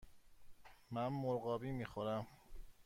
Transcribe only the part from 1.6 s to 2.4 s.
می خورم.